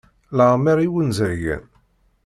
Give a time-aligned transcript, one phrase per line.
[0.37, 1.63] Leɛmeṛ i wen-zerrgen?